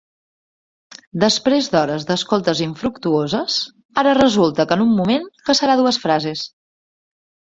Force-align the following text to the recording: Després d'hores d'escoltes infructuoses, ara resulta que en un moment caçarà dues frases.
Després 1.23 1.67
d'hores 1.73 2.05
d'escoltes 2.11 2.61
infructuoses, 2.67 3.57
ara 4.03 4.15
resulta 4.19 4.67
que 4.71 4.77
en 4.79 4.81
un 4.89 4.97
moment 5.01 5.29
caçarà 5.51 5.75
dues 5.83 6.01
frases. 6.07 6.47